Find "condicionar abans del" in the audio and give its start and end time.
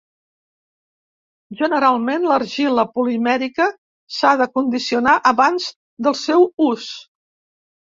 4.57-6.19